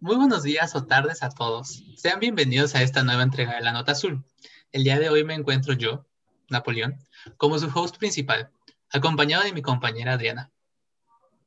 [0.00, 1.82] Muy buenos días o tardes a todos.
[1.96, 4.24] Sean bienvenidos a esta nueva entrega de La Nota Azul.
[4.72, 6.06] El día de hoy me encuentro yo,
[6.48, 6.98] Napoleón,
[7.36, 8.50] como su host principal,
[8.90, 10.50] acompañado de mi compañera Adriana.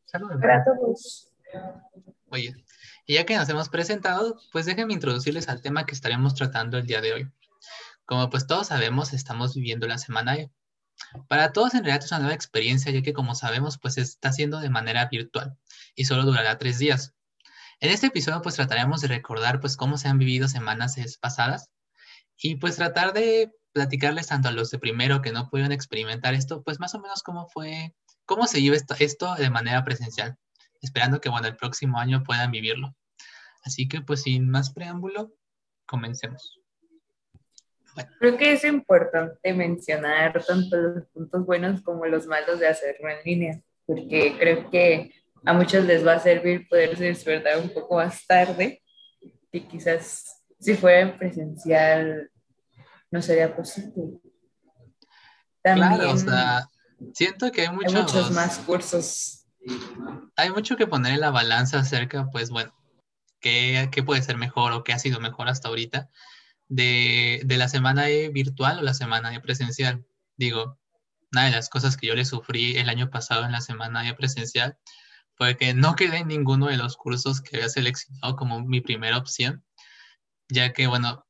[0.06, 0.42] Saludos.
[0.66, 1.32] Todos.
[2.30, 2.56] Oye,
[3.06, 6.86] y ya que nos hemos presentado, pues déjenme introducirles al tema que estaremos tratando el
[6.86, 7.32] día de hoy.
[8.06, 10.52] Como pues todos sabemos, estamos viviendo la semana E.
[11.28, 14.60] Para todos en realidad es una nueva experiencia, ya que como sabemos, pues está haciendo
[14.60, 15.58] de manera virtual
[15.96, 17.14] y solo durará tres días.
[17.82, 21.72] En este episodio pues trataremos de recordar pues cómo se han vivido semanas pasadas
[22.38, 26.62] y pues tratar de platicarles tanto a los de primero que no pudieron experimentar esto,
[26.62, 30.38] pues más o menos cómo fue, cómo se vive esto, esto de manera presencial,
[30.80, 32.96] esperando que bueno, el próximo año puedan vivirlo.
[33.64, 35.34] Así que pues sin más preámbulo,
[35.88, 36.60] comencemos.
[38.20, 43.18] Creo que es importante mencionar tanto los puntos buenos como los malos de hacerlo en
[43.26, 48.26] línea, porque creo que a muchos les va a servir poderse despertar un poco más
[48.26, 48.82] tarde
[49.52, 52.30] y quizás si fuera en presencial
[53.10, 54.20] no sería posible.
[55.62, 56.68] También claro, o sea,
[57.14, 59.46] siento que hay muchos, hay muchos más cursos.
[60.36, 62.74] Hay mucho que poner en la balanza acerca, pues bueno,
[63.40, 66.10] qué, qué puede ser mejor o qué ha sido mejor hasta ahorita
[66.68, 70.06] de, de la semana de virtual o la semana de presencial.
[70.38, 70.80] Digo,
[71.32, 74.14] una de las cosas que yo le sufrí el año pasado en la semana de
[74.14, 74.78] presencial
[75.42, 79.18] fue que no quedé en ninguno de los cursos que había seleccionado como mi primera
[79.18, 79.66] opción,
[80.48, 81.26] ya que, bueno,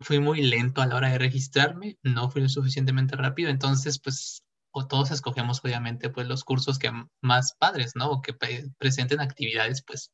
[0.00, 4.44] fui muy lento a la hora de registrarme, no fui lo suficientemente rápido, entonces, pues,
[4.70, 8.10] o todos escogemos, obviamente, pues, los cursos que más padres, ¿no?
[8.10, 8.32] O que
[8.78, 10.10] presenten actividades, pues,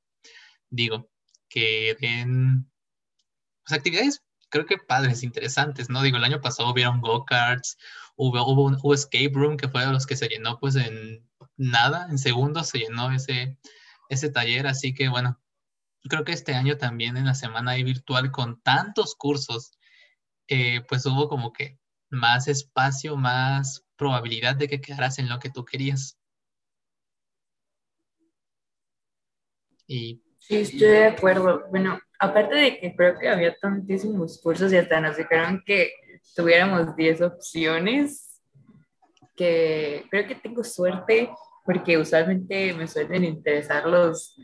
[0.69, 1.09] digo,
[1.49, 2.69] que den,
[3.65, 6.03] pues, actividades creo que padres, interesantes, ¿no?
[6.03, 7.77] Digo, el año pasado hubieron go-karts,
[8.17, 12.07] hubo, hubo un escape room que fue de los que se llenó pues en nada,
[12.11, 13.59] en segundos se llenó ese,
[14.09, 15.41] ese taller, así que bueno,
[16.09, 19.73] creo que este año también en la semana virtual con tantos cursos,
[20.49, 21.79] eh, pues hubo como que
[22.11, 26.19] más espacio, más probabilidad de que quedaras en lo que tú querías.
[29.87, 30.23] Y...
[30.39, 31.67] Sí, estoy de acuerdo.
[31.71, 35.93] Bueno, aparte de que creo que había tantísimos cursos y hasta nos dijeron que
[36.35, 38.41] tuviéramos 10 opciones,
[39.37, 41.31] que creo que tengo suerte
[41.65, 44.37] porque usualmente me suelen interesar los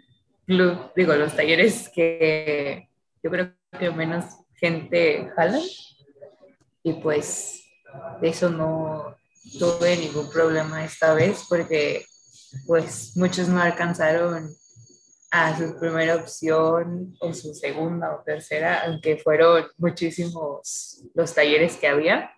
[0.47, 2.88] club, digo, los talleres que
[3.22, 5.60] yo creo que menos gente jala.
[6.82, 7.65] Y pues
[8.20, 9.16] de eso no
[9.59, 12.04] tuve ningún problema esta vez porque
[12.66, 14.54] pues muchos no alcanzaron
[15.34, 21.88] a su primera opción o su segunda o tercera, aunque fueron muchísimos los talleres que
[21.88, 22.31] había.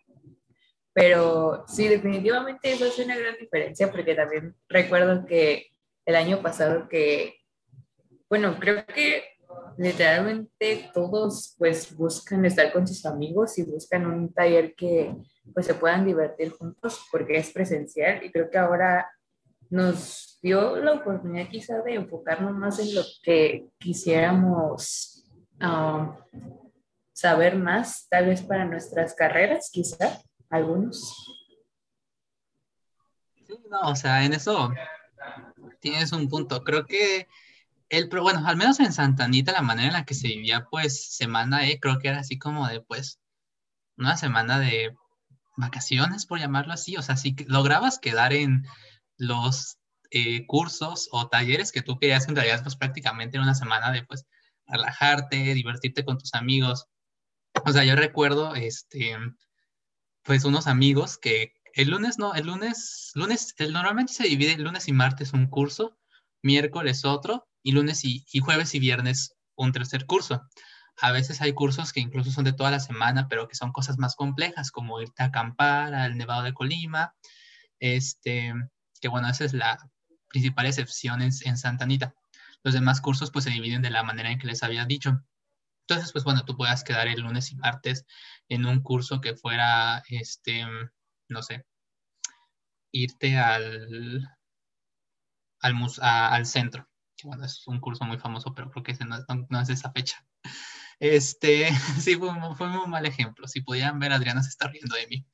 [0.93, 5.73] Pero sí, definitivamente eso es una gran diferencia porque también recuerdo que
[6.07, 7.35] el año pasado que,
[8.31, 9.25] bueno, creo que
[9.77, 15.13] literalmente todos pues buscan estar con sus amigos y buscan un taller que
[15.53, 19.11] pues se puedan divertir juntos porque es presencial y creo que ahora
[19.75, 25.25] nos dio la oportunidad quizá de enfocarnos más en lo que quisiéramos
[25.61, 26.15] um,
[27.13, 31.27] saber más, tal vez para nuestras carreras, quizá, algunos.
[33.45, 34.73] Sí, no, o sea, en eso
[35.81, 36.63] tienes un punto.
[36.63, 37.27] Creo que
[37.89, 41.17] el, bueno, al menos en Santa Anita, la manera en la que se vivía, pues,
[41.17, 43.19] semana E, creo que era así como de, pues,
[43.97, 44.95] una semana de
[45.57, 46.97] vacaciones, por llamarlo así.
[46.97, 48.65] O sea, si lograbas quedar en
[49.17, 49.79] los
[50.11, 54.05] eh, cursos o talleres que tú querías en realidad pues prácticamente en una semana de
[54.05, 54.27] pues
[54.67, 56.87] relajarte, divertirte con tus amigos.
[57.65, 59.17] O sea, yo recuerdo este
[60.23, 64.89] pues unos amigos que el lunes no, el lunes, lunes, normalmente se divide el lunes
[64.89, 65.99] y martes un curso,
[66.43, 70.43] miércoles otro y lunes y, y jueves y viernes un tercer curso.
[70.99, 73.99] A veces hay cursos que incluso son de toda la semana, pero que son cosas
[73.99, 77.15] más complejas, como irte a acampar al Nevado de Colima,
[77.81, 78.55] este,
[79.05, 79.79] que bueno, esa es la
[80.29, 82.15] principal excepción en, Santa Anita.
[82.63, 85.23] Los demás cursos pues se dividen de la manera en que les había dicho.
[85.83, 88.07] Entonces, pues bueno, tú puedas quedar el lunes y martes
[88.49, 90.65] en un curso que fuera, este,
[91.29, 91.67] no sé,
[92.93, 94.27] irte al,
[95.61, 99.19] al, al centro, que bueno, es un curso muy famoso, pero creo que ese no,
[99.51, 100.25] no, es esa fecha.
[100.99, 101.69] Este,
[102.01, 103.47] sí, fue, fue un mal ejemplo.
[103.49, 105.27] Si pudieran ver, Adriana se está riendo de mí.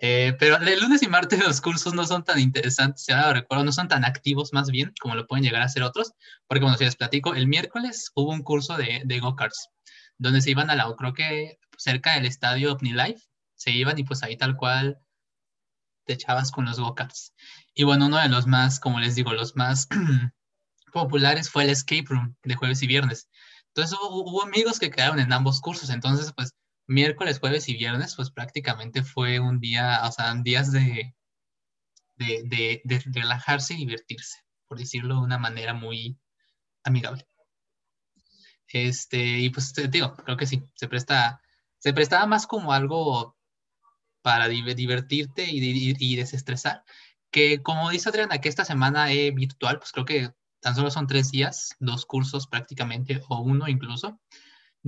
[0.00, 3.64] Eh, pero el lunes y martes los cursos no son tan interesantes, si ahora recuerdo,
[3.64, 6.12] no son tan activos más bien como lo pueden llegar a ser otros,
[6.46, 9.70] porque bueno, si les platico, el miércoles hubo un curso de, de go-karts,
[10.18, 13.22] donde se iban a la, creo que cerca del estadio OmniLife,
[13.54, 14.98] se iban y pues ahí tal cual
[16.04, 17.34] te echabas con los go-karts.
[17.74, 19.88] Y bueno, uno de los más, como les digo, los más
[20.92, 23.28] populares fue el escape room de jueves y viernes.
[23.68, 26.52] Entonces hubo, amigos que quedaron en ambos cursos, entonces pues
[26.88, 31.14] miércoles, jueves y viernes pues prácticamente fue un día, o sea, días de,
[32.16, 32.82] de,
[33.12, 36.18] relajarse y divertirse, por decirlo de una manera muy
[36.82, 37.28] amigable.
[38.68, 41.40] Este, y pues te digo, creo que sí, se presta,
[41.78, 43.36] se prestaba más como algo
[44.22, 46.84] para divertirte y, y, desestresar,
[47.30, 51.06] que como dice Adriana, que esta semana es virtual, pues creo que tan solo son
[51.06, 54.20] tres días, dos cursos prácticamente, o uno incluso,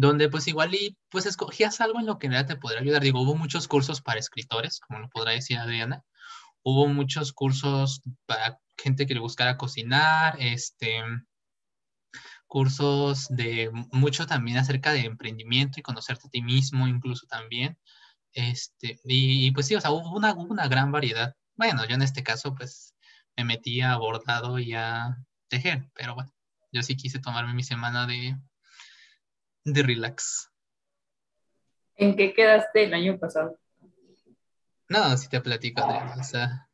[0.01, 3.03] donde pues igual y pues escogías algo en lo que en realidad te podría ayudar.
[3.03, 6.05] Digo, hubo muchos cursos para escritores, como lo podrá decir Adriana,
[6.63, 11.03] hubo muchos cursos para gente que le buscara cocinar, este,
[12.47, 17.79] cursos de mucho también acerca de emprendimiento y conocerte a ti mismo incluso también.
[18.33, 21.35] Este, y, pues sí, o sea, hubo una, una gran variedad.
[21.57, 22.95] Bueno, yo en este caso pues
[23.37, 25.17] me metí a bordado y a
[25.49, 26.33] tejer, pero bueno,
[26.73, 28.37] yo sí quise tomarme mi semana de,
[29.73, 30.51] de relax.
[31.97, 33.59] ¿En qué quedaste el año pasado?
[34.89, 36.69] No, si te platico, o sea,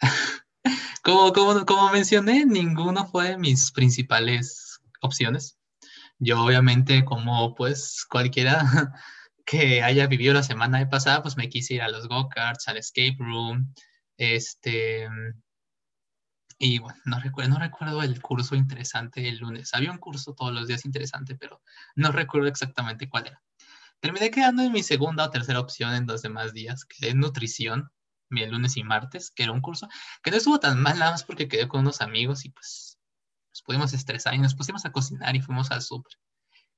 [1.02, 5.58] como, como, como mencioné, ninguno fue de mis principales opciones.
[6.18, 8.62] Yo obviamente, como pues cualquiera
[9.44, 13.16] que haya vivido la semana pasada, pues me quise ir a los go-karts, al escape
[13.18, 13.74] room,
[14.16, 15.08] este,
[16.58, 19.74] y bueno, no recuerdo, no recuerdo el curso interesante el lunes.
[19.74, 21.62] Había un curso todos los días interesante, pero
[21.94, 23.42] no recuerdo exactamente cuál era.
[24.00, 27.90] Terminé quedando en mi segunda o tercera opción en los demás días, que es nutrición,
[28.30, 29.88] el lunes y martes, que era un curso
[30.22, 32.98] que no estuvo tan mal nada más porque quedé con unos amigos y pues
[33.52, 36.12] nos pudimos estresar y nos pusimos a cocinar y fuimos al súper.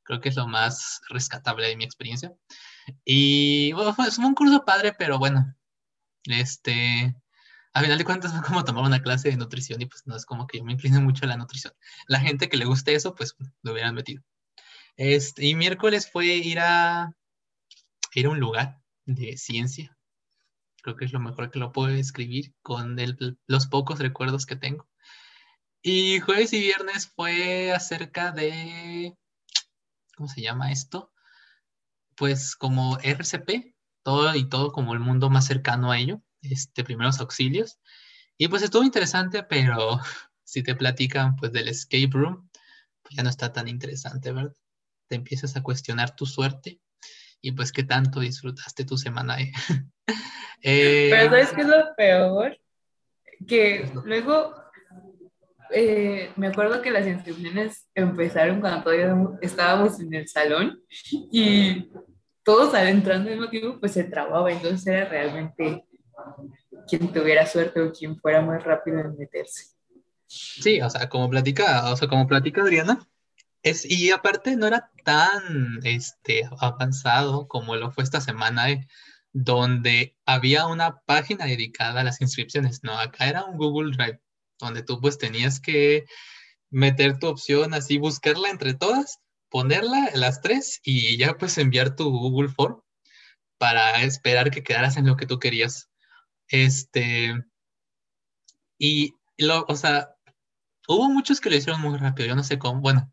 [0.02, 2.32] Creo que es lo más rescatable de mi experiencia.
[3.04, 5.54] Y bueno, fue, fue un curso padre, pero bueno,
[6.24, 7.14] este,
[7.78, 10.26] a final de cuentas fue como tomar una clase de nutrición y pues no es
[10.26, 11.72] como que yo me incline mucho a la nutrición.
[12.08, 14.24] La gente que le guste eso, pues lo hubieran metido.
[14.96, 17.14] Este, y miércoles fue ir a,
[18.14, 19.96] ir a un lugar de ciencia.
[20.82, 22.96] Creo que es lo mejor que lo puedo escribir con
[23.46, 24.88] los pocos recuerdos que tengo.
[25.80, 29.16] Y jueves y viernes fue acerca de,
[30.16, 31.12] ¿cómo se llama esto?
[32.16, 37.20] Pues como RCP, todo y todo como el mundo más cercano a ello este, primeros
[37.20, 37.78] auxilios.
[38.36, 40.00] Y pues estuvo interesante, pero
[40.44, 42.48] si te platican pues del escape room,
[43.02, 44.54] pues ya no está tan interesante, ¿verdad?
[45.08, 46.80] Te empiezas a cuestionar tu suerte
[47.40, 49.52] y pues qué tanto disfrutaste tu semana ahí.
[50.60, 52.58] Eh, pero ¿sabes qué es lo peor?
[53.46, 54.56] Que luego
[55.70, 60.82] eh, me acuerdo que las inscripciones empezaron cuando todavía estábamos en el salón
[61.30, 61.90] y
[62.42, 65.84] todos al entrando al mismo tiempo pues se trababa, entonces era realmente
[66.88, 69.66] quien tuviera suerte o quien fuera más rápido en meterse.
[70.26, 73.06] Sí, o sea, como platica, o sea, como platica Adriana,
[73.62, 78.86] es, y aparte no era tan este, avanzado como lo fue esta semana, eh,
[79.32, 84.20] donde había una página dedicada a las inscripciones, no, acá era un Google Drive,
[84.58, 86.06] donde tú pues tenías que
[86.70, 92.10] meter tu opción así, buscarla entre todas, ponerla las tres y ya pues enviar tu
[92.10, 92.82] Google Form
[93.58, 95.90] para esperar que quedaras en lo que tú querías.
[96.48, 97.34] Este,
[98.78, 100.16] y lo, o sea,
[100.88, 103.12] hubo muchos que lo hicieron muy rápido, yo no sé cómo, bueno,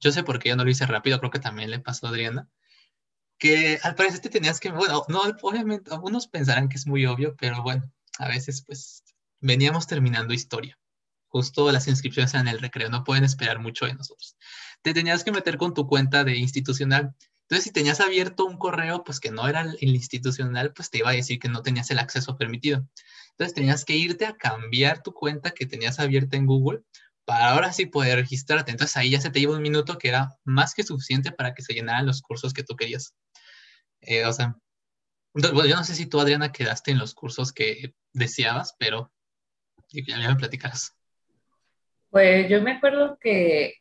[0.00, 2.10] yo sé por qué yo no lo hice rápido, creo que también le pasó a
[2.10, 2.48] Adriana,
[3.38, 7.36] que al parecer te tenías que, bueno, no, obviamente, algunos pensarán que es muy obvio,
[7.36, 9.04] pero bueno, a veces pues
[9.40, 10.78] veníamos terminando historia.
[11.28, 14.36] Justo las inscripciones en el recreo no pueden esperar mucho de nosotros.
[14.80, 17.14] Te tenías que meter con tu cuenta de institucional
[17.48, 21.10] entonces, si tenías abierto un correo, pues que no era el institucional, pues te iba
[21.10, 22.88] a decir que no tenías el acceso permitido.
[23.30, 26.80] Entonces, tenías que irte a cambiar tu cuenta que tenías abierta en Google
[27.24, 28.72] para ahora sí poder registrarte.
[28.72, 31.62] Entonces, ahí ya se te lleva un minuto que era más que suficiente para que
[31.62, 33.14] se llenaran los cursos que tú querías.
[34.00, 34.56] Eh, o sea,
[35.34, 39.12] yo no sé si tú, Adriana, quedaste en los cursos que deseabas, pero
[39.92, 40.96] ya me platicarás.
[42.10, 43.74] Pues yo me acuerdo que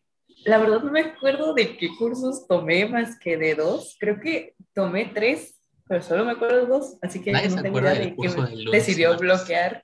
[0.46, 3.98] la verdad no me acuerdo de qué cursos tomé más que de dos.
[4.00, 7.94] Creo que tomé tres, pero solo me acuerdo de dos, así que no tengo idea
[7.96, 9.84] de qué decidió bloquear.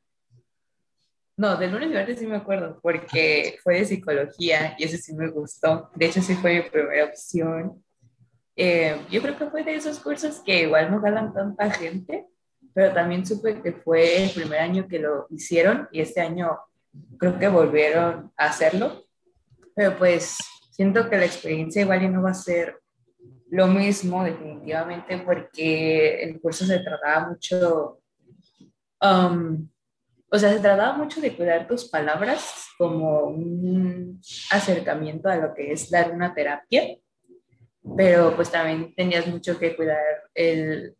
[1.36, 5.16] No, del lunes y martes sí me acuerdo, porque fue de psicología y ese sí
[5.16, 5.90] me gustó.
[5.96, 7.84] De hecho, sí fue mi primera opción.
[8.56, 12.28] Eh, yo creo que fue de esos cursos que igual no jalan tanta gente,
[12.76, 16.60] pero también supe que fue el primer año que lo hicieron y este año
[17.18, 19.06] creo que volvieron a hacerlo.
[19.74, 20.38] Pero pues
[20.72, 22.80] siento que la experiencia igual no va a ser
[23.52, 28.00] lo mismo definitivamente porque el curso se trataba mucho
[29.02, 29.68] um,
[30.34, 35.74] o sea, se trataba mucho de cuidar tus palabras como un acercamiento a lo que
[35.74, 36.96] es dar una terapia,
[37.98, 40.00] pero pues también tenías mucho que cuidar
[40.34, 40.96] el,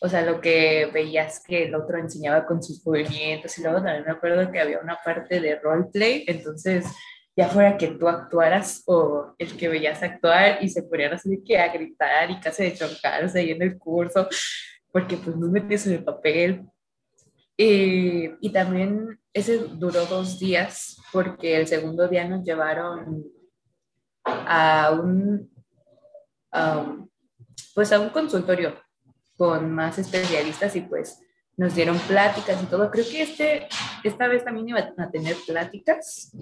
[0.00, 4.04] o sea, lo que veías que el otro enseñaba con sus movimientos y luego también
[4.04, 6.84] me acuerdo que había una parte de roleplay, entonces
[7.38, 11.56] ya fuera que tú actuaras o el que veías actuar y se ponían así que
[11.56, 14.28] a gritar y casi de chocarse ahí en el curso,
[14.90, 16.66] porque pues no metías en el papel,
[17.56, 23.24] y, y, también ese duró dos días porque el segundo día nos llevaron
[24.24, 25.50] a un,
[27.74, 28.74] pues a un consultorio
[29.36, 31.20] con más especialistas y pues
[31.56, 32.90] nos dieron pláticas y todo.
[32.92, 33.68] Creo que este,
[34.04, 36.32] esta vez también iba a tener pláticas,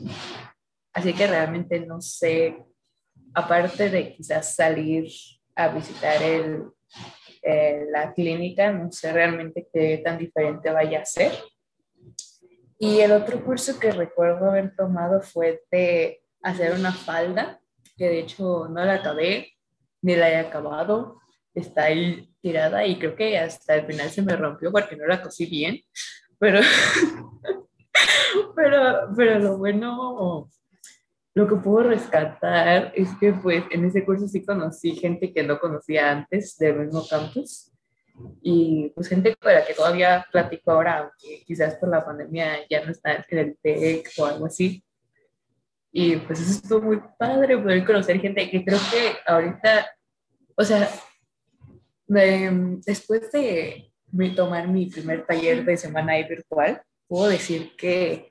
[0.96, 2.56] así que realmente no sé,
[3.34, 5.06] aparte de quizás salir
[5.54, 6.62] a visitar el,
[7.42, 11.32] eh, la clínica, no sé realmente qué tan diferente vaya a ser.
[12.78, 17.60] Y el otro curso que recuerdo haber tomado fue de hacer una falda,
[17.98, 19.52] que de hecho no la acabé,
[20.00, 21.20] ni la he acabado,
[21.54, 25.20] está ahí tirada y creo que hasta el final se me rompió porque no la
[25.20, 25.78] cosí bien,
[26.38, 26.60] pero,
[28.56, 30.48] pero, pero lo bueno
[31.36, 35.60] lo que puedo rescatar es que pues en ese curso sí conocí gente que no
[35.60, 37.70] conocía antes del mismo campus
[38.40, 42.82] y pues gente con la que todavía platico ahora, aunque quizás por la pandemia ya
[42.82, 44.82] no está en el TEC o algo así.
[45.92, 49.90] Y pues eso estuvo muy padre poder conocer gente que creo que ahorita,
[50.54, 50.88] o sea,
[52.06, 53.90] después de
[54.34, 58.30] tomar mi primer taller de semana virtual, puedo decir que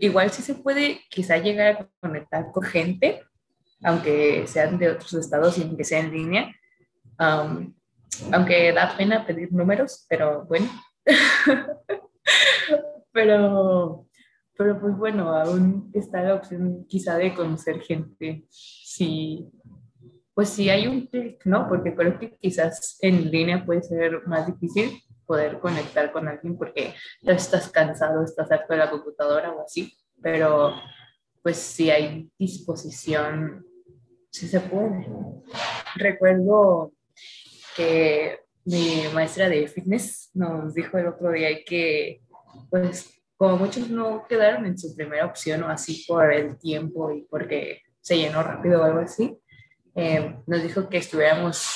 [0.00, 3.22] igual sí se puede quizá llegar a conectar con gente,
[3.82, 6.54] aunque sean de otros estados y aunque sea en línea.
[8.32, 10.68] aunque da pena pedir números, pero bueno.
[13.12, 14.06] pero,
[14.56, 18.44] pero pues bueno, aún está la opción quizá de conocer gente.
[18.48, 19.48] Si,
[20.34, 21.68] pues si hay un clic, ¿no?
[21.68, 26.92] Porque creo que quizás en línea puede ser más difícil, poder conectar con alguien porque
[27.22, 30.74] ya estás cansado, estás harto de la computadora o así, pero
[31.40, 33.64] pues si hay disposición,
[34.28, 35.06] sí se puede.
[35.94, 36.92] Recuerdo
[37.76, 42.22] que mi maestra de fitness nos dijo el otro día que
[42.68, 47.22] pues como muchos no quedaron en su primera opción o así por el tiempo y
[47.30, 49.38] porque se llenó rápido o algo así,
[49.94, 51.68] eh, nos dijo que estuviéramos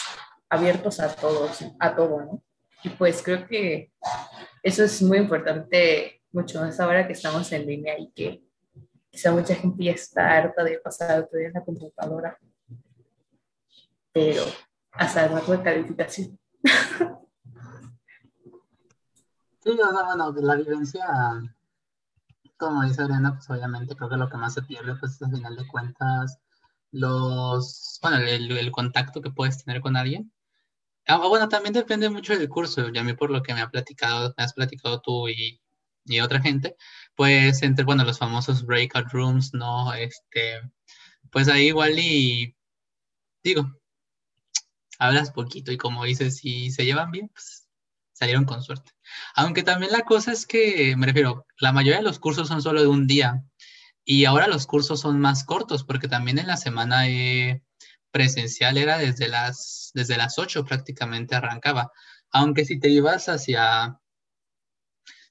[0.49, 2.42] abiertos a todos, a todo, ¿no?
[2.85, 3.91] Y pues creo que
[4.62, 8.45] eso es muy importante, mucho más ahora que estamos en línea y que
[9.11, 12.38] quizá mucha gente ya está harta de pasar todo día en la computadora.
[14.12, 14.43] Pero
[14.93, 16.38] a salvar la calificación.
[19.64, 21.07] Sí, o bueno, la vivencia,
[22.59, 25.57] como dice Adriana, pues obviamente creo que lo que más se pierde, pues al final
[25.57, 26.38] de cuentas,
[26.91, 30.34] los, bueno, el, el contacto que puedes tener con alguien
[31.06, 33.70] Ah, bueno, también depende mucho del curso, ya a mí por lo que me, ha
[33.70, 35.61] platicado, me has platicado tú y,
[36.06, 36.76] y, otra gente,
[37.14, 39.92] pues entre, bueno, los famosos breakout rooms, ¿no?
[39.94, 40.61] Este,
[41.30, 42.56] pues ahí igual y,
[43.42, 43.70] digo,
[44.99, 47.66] hablas poquito y como dices, si se llevan bien, pues
[48.12, 48.92] salieron con suerte.
[49.34, 52.80] Aunque también la cosa es que, me refiero, la mayoría de los cursos son solo
[52.80, 53.44] de un día
[54.04, 57.62] y ahora los cursos son más cortos porque también en la semana he
[58.14, 61.90] presencial era desde las, desde las 8 prácticamente arrancaba.
[62.30, 63.99] Aunque si te ibas hacia,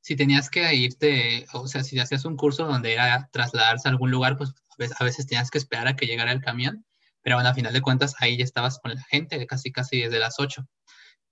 [0.02, 4.12] si tenías que irte, o sea, si hacías un curso donde era trasladarse a algún
[4.12, 4.54] lugar, pues
[5.00, 6.86] a veces tenías que esperar a que llegara el camión,
[7.22, 10.20] pero bueno, a final de cuentas ahí ya estabas con la gente, casi casi desde
[10.20, 10.68] las 8.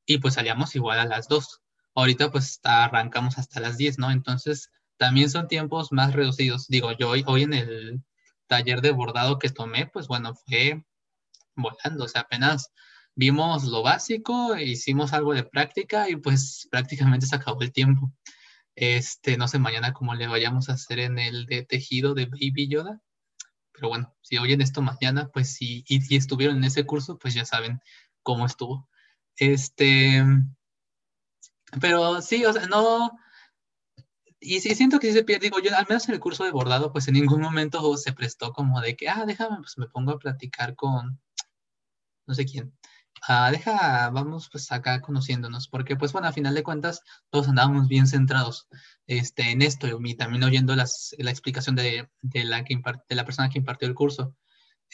[0.05, 1.59] Y pues salíamos igual a las 2.
[1.95, 4.09] Ahorita pues arrancamos hasta las 10, ¿no?
[4.09, 6.69] Entonces también son tiempos más reducidos.
[6.69, 8.03] Digo, yo hoy, hoy en el
[8.47, 10.85] taller de bordado que tomé, pues bueno, fue
[11.55, 12.71] volando, o sea, apenas
[13.15, 18.11] vimos lo básico, hicimos algo de práctica y pues prácticamente se acabó el tiempo.
[18.75, 22.67] Este, no sé mañana cómo le vayamos a hacer en el de tejido de Baby
[22.69, 23.01] Yoda,
[23.73, 27.33] pero bueno, si oyen esto mañana, pues si, y si estuvieron en ese curso, pues
[27.33, 27.81] ya saben
[28.23, 28.87] cómo estuvo.
[29.35, 30.23] Este,
[31.79, 33.11] pero sí, o sea, no,
[34.39, 36.51] y sí siento que sí se pierde, digo yo, al menos en el curso de
[36.51, 40.11] bordado, pues en ningún momento se prestó como de que, ah, déjame, pues me pongo
[40.11, 41.21] a platicar con,
[42.27, 42.73] no sé quién.
[43.27, 47.87] Ah, deja, vamos pues acá conociéndonos, porque pues bueno, a final de cuentas todos andábamos
[47.87, 48.67] bien centrados
[49.05, 53.25] este, en esto y también oyendo las, la explicación de, de la que de la
[53.25, 54.35] persona que impartió el curso.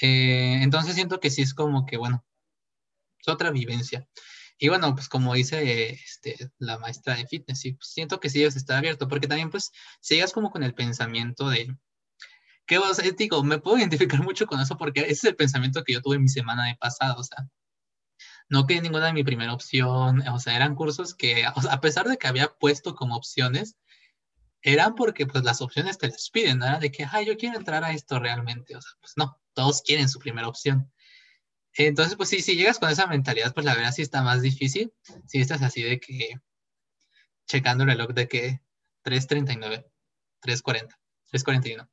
[0.01, 2.25] Eh, entonces siento que sí es como que, bueno,
[3.19, 4.07] es otra vivencia.
[4.60, 8.39] Y bueno, pues como dice este, la maestra de fitness, sí, pues, siento que sí
[8.39, 11.77] debes estar abierto, porque también pues sigas como con el pensamiento de,
[12.67, 15.93] que vos, digo, me puedo identificar mucho con eso porque ese es el pensamiento que
[15.93, 17.47] yo tuve en mi semana de pasado, o sea,
[18.50, 22.17] no quedé ninguna de mi primera opción, o sea, eran cursos que, a pesar de
[22.17, 23.75] que había puesto como opciones,
[24.62, 26.65] eran porque pues las opciones te las piden, ¿no?
[26.65, 29.81] Era de que, ay, yo quiero entrar a esto realmente, o sea, pues no, todos
[29.81, 30.91] quieren su primera opción.
[31.74, 34.91] Entonces, pues sí, si llegas con esa mentalidad, pues la verdad sí está más difícil.
[35.27, 36.36] Si estás así de que,
[37.45, 38.62] checando el reloj de que
[39.03, 39.86] 3.39,
[40.41, 40.97] 3.40,
[41.31, 41.88] 3.41.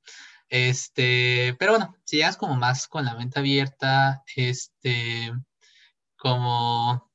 [0.57, 5.33] Este, pero bueno, si llegas como más con la mente abierta, este,
[6.15, 7.11] como,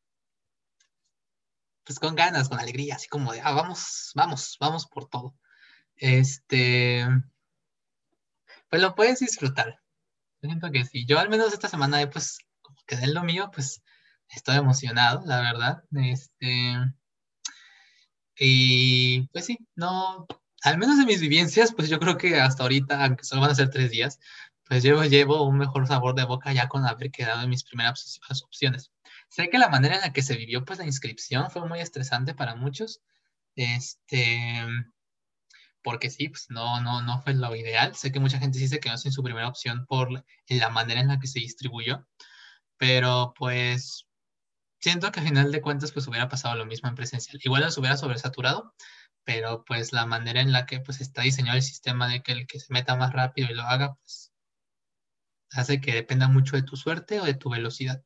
[1.86, 5.38] pues con ganas, con alegría, así como de, ah, vamos, vamos, vamos por todo.
[5.96, 7.08] Este,
[8.70, 9.80] pues lo puedes disfrutar.
[10.42, 11.06] Yo siento que sí.
[11.06, 12.40] Yo al menos esta semana, pues,
[12.88, 13.82] que den lo mío, pues
[14.28, 15.84] estoy emocionado, la verdad.
[15.94, 16.76] Este,
[18.38, 20.28] y pues sí, no,
[20.64, 23.56] al menos en mis vivencias, pues yo creo que hasta ahorita, aunque solo van a
[23.56, 24.20] ser tres días,
[24.68, 28.20] pues llevo, llevo un mejor sabor de boca ya con haber quedado en mis primeras
[28.44, 28.92] opciones.
[29.30, 32.34] Sé que la manera en la que se vivió pues la inscripción fue muy estresante
[32.36, 33.02] para muchos,
[33.56, 34.66] este,
[35.82, 37.96] porque sí, pues no, no, no fue lo ideal.
[37.96, 40.10] Sé que mucha gente sí se quedó sin su primera opción por
[40.48, 42.08] la manera en la que se distribuyó,
[42.78, 44.08] pero pues
[44.80, 47.40] siento que al final de cuentas pues hubiera pasado lo mismo en presencial.
[47.44, 48.74] Igual los hubiera sobresaturado,
[49.30, 52.48] pero pues la manera en la que pues está diseñado el sistema de que el
[52.48, 54.34] que se meta más rápido y lo haga, pues
[55.52, 58.04] hace que dependa mucho de tu suerte o de tu velocidad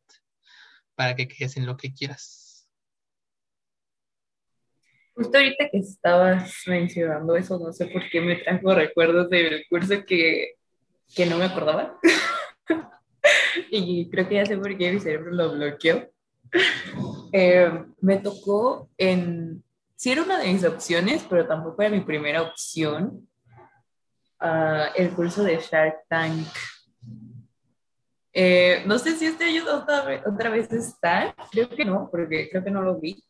[0.95, 2.67] para que quedes en lo que quieras.
[5.15, 10.03] Justo ahorita que estabas mencionando eso, no sé por qué me trajo recuerdos del curso
[10.05, 10.55] que,
[11.15, 11.97] que no me acordaba.
[13.71, 16.11] y creo que ya sé por qué mi cerebro lo bloqueó.
[17.31, 19.63] Eh, me tocó en,
[20.03, 23.25] sí era una de mis opciones, pero tampoco era mi primera opción,
[24.41, 26.45] uh, el curso de Shark Tank.
[28.33, 32.49] Eh, no sé si este año otra vez, otra vez está, creo que no, porque
[32.49, 33.23] creo que no lo vi,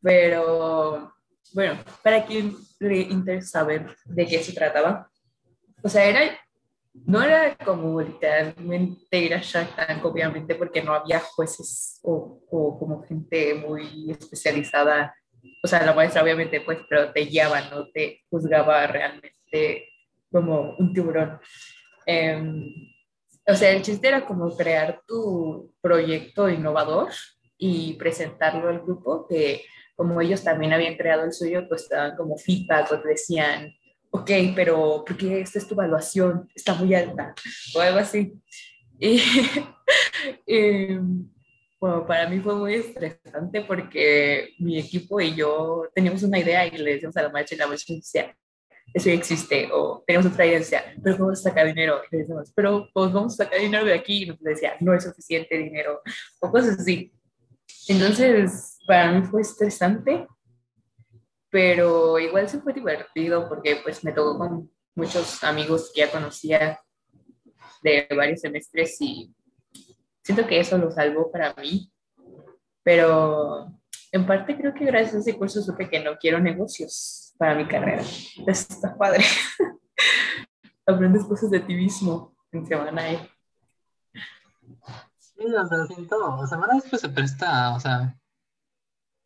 [0.00, 1.12] pero
[1.52, 5.10] bueno, para quien le interesa saber de qué se trataba,
[5.82, 6.34] o sea, era
[6.94, 12.78] no era como literalmente ir a Shark Tank, obviamente, porque no había jueces o, o,
[12.78, 15.14] como gente muy especializada.
[15.62, 19.88] O sea, la maestra obviamente, pues, pero te guiaba, no te juzgaba realmente
[20.30, 21.38] como un tiburón.
[22.06, 22.72] Em,
[23.46, 27.10] o sea, el chiste era como crear tu proyecto innovador
[27.58, 29.64] y presentarlo al grupo, que
[29.96, 33.72] como ellos también habían creado el suyo, pues estaban como feedback decían,
[34.10, 36.48] ok, pero ¿por qué esta es tu evaluación?
[36.54, 37.34] Está muy alta
[37.74, 38.32] o algo así.
[38.98, 39.20] Y,
[41.84, 46.78] bueno, para mí fue muy estresante porque mi equipo y yo teníamos una idea y
[46.78, 48.34] le decíamos a la maestra y la maestra decía,
[48.94, 52.00] eso ya existe, o tenemos otra idea, decía, pero ¿cómo vamos a sacar dinero?
[52.10, 54.94] Y le decíamos, pero pues vamos a sacar dinero de aquí, y nos decía, no
[54.94, 56.00] es suficiente dinero,
[56.40, 57.12] o cosas así.
[57.88, 60.26] Entonces, para mí fue estresante
[61.54, 66.80] pero igual se fue divertido porque pues me tocó con muchos amigos que ya conocía
[67.80, 69.32] de varios semestres y
[70.24, 71.92] siento que eso lo salvó para mí,
[72.82, 73.70] pero
[74.10, 77.68] en parte creo que gracias a ese curso supe que no quiero negocios para mi
[77.68, 78.02] carrera.
[78.46, 79.24] está padre.
[80.86, 83.12] Aprendes cosas de ti mismo en semana.
[83.12, 83.30] ¿eh?
[85.18, 88.18] Sí, o sea, siento, semana después se presta, o sea,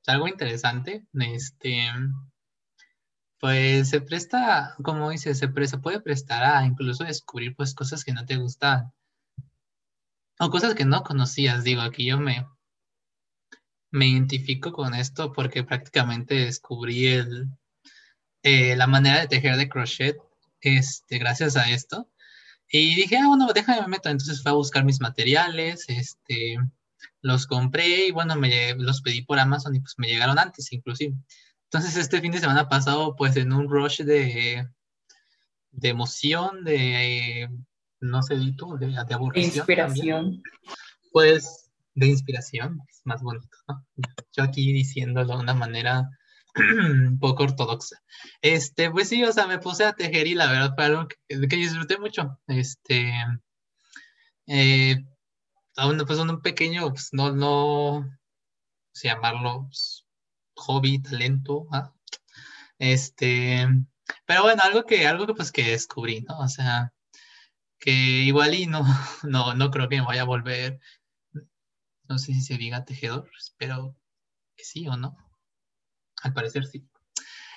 [0.06, 1.06] algo interesante.
[1.12, 1.90] Este,
[3.38, 8.12] pues se presta, como dices, se, se puede prestar a incluso descubrir pues cosas que
[8.12, 8.92] no te gustan
[10.38, 11.64] o cosas que no conocías.
[11.64, 12.46] Digo, aquí yo me,
[13.90, 17.48] me identifico con esto porque prácticamente descubrí el,
[18.42, 20.16] eh, la manera de tejer de crochet
[20.60, 22.08] este, gracias a esto.
[22.70, 24.08] Y dije, ah, bueno, déjame me meto.
[24.08, 26.56] Entonces fui a buscar mis materiales, este,
[27.22, 31.14] los compré y bueno, me, los pedí por Amazon y pues me llegaron antes inclusive.
[31.64, 34.66] Entonces este fin de semana pasado pues en un rush de,
[35.70, 37.48] de emoción, de,
[38.00, 39.52] no sé, tú, de, de aburrición.
[39.52, 40.42] De inspiración.
[41.12, 43.84] pues de inspiración, es más bonito, ¿no?
[44.32, 46.08] Yo aquí diciéndolo de una manera
[46.54, 47.96] un poco ortodoxa.
[48.40, 51.48] Este, pues sí, o sea, me puse a tejer y la verdad fue algo que,
[51.48, 52.38] que disfruté mucho.
[52.46, 53.12] Este,
[54.46, 54.96] eh,
[55.76, 58.08] aún pues un pequeño, pues no, no,
[58.92, 60.06] sé llamarlo pues,
[60.54, 61.92] hobby, talento, ¿ah?
[62.78, 63.66] este,
[64.26, 66.38] pero bueno, algo que, algo que pues que descubrí, ¿no?
[66.40, 66.92] O sea,
[67.78, 68.82] que igual y no,
[69.24, 70.80] no, no creo que me vaya a volver
[72.08, 73.96] No sé si se diga tejedor, espero
[74.56, 75.16] que sí o no.
[76.22, 76.88] Al parecer sí.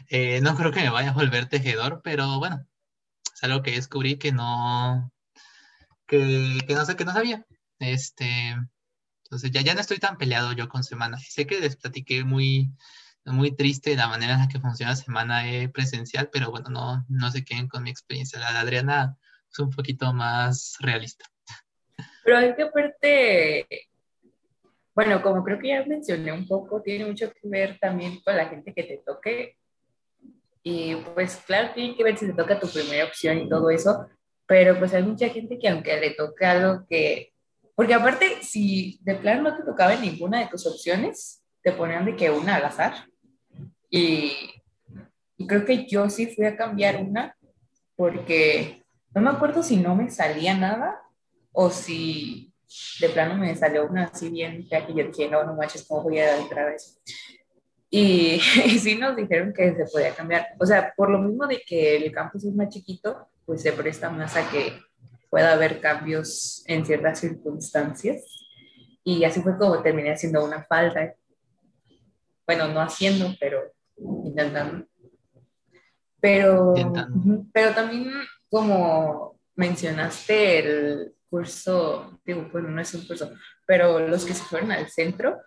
[0.09, 2.67] Eh, no creo que me vaya a volver tejedor, pero bueno,
[3.33, 5.11] es algo que descubrí que no,
[6.07, 7.45] que, no sé, que no sabía.
[7.79, 8.55] Este,
[9.25, 11.17] entonces ya, ya no estoy tan peleado yo con Semana.
[11.19, 12.73] Sé que les platiqué muy,
[13.25, 17.31] muy triste la manera en la que funciona Semana e presencial, pero bueno, no, no
[17.31, 18.39] se queden con mi experiencia.
[18.39, 19.17] La de Adriana
[19.51, 21.25] es un poquito más realista.
[22.23, 23.67] Pero hay que aparte,
[24.93, 28.47] bueno, como creo que ya mencioné un poco, tiene mucho que ver también con la
[28.47, 29.57] gente que te toque.
[30.63, 34.07] Y pues claro, tiene que ver si te toca tu primera opción y todo eso,
[34.45, 37.33] pero pues hay mucha gente que aunque le toque algo que,
[37.75, 42.15] porque aparte, si de plano no te tocaba ninguna de tus opciones, te ponían de
[42.15, 42.93] que una al azar.
[43.89, 44.33] Y,
[45.37, 47.35] y creo que yo sí fui a cambiar una,
[47.95, 48.80] porque
[49.13, 51.01] no me acuerdo si no me salía nada
[51.51, 52.53] o si
[52.99, 56.03] de plano me salió una así bien ya que yo dije, no, no manches, ¿cómo
[56.03, 56.99] voy a entrar a eso?
[57.89, 60.47] Y, y, sí nos dijeron que se podía cambiar.
[60.59, 64.09] O sea, por lo mismo de que el campus es más chiquito, pues se presta
[64.09, 64.79] más a que
[65.29, 68.23] pueda haber cambios en ciertas circunstancias.
[69.03, 71.13] Y así fue como terminé haciendo una falta.
[72.45, 73.59] Bueno, no haciendo, pero
[74.23, 74.85] intentando.
[76.21, 76.73] Pero,
[77.51, 78.11] pero también
[78.51, 83.31] como mencionaste el curso, digo, bueno, no es un curso,
[83.65, 85.39] pero los que se fueron al centro,